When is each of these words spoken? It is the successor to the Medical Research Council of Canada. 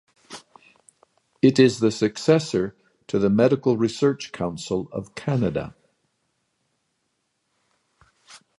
It 1.43 1.59
is 1.59 1.77
the 1.77 1.91
successor 1.91 2.75
to 3.05 3.19
the 3.19 3.29
Medical 3.29 3.77
Research 3.77 4.31
Council 4.31 4.89
of 4.91 5.13
Canada. 5.13 5.75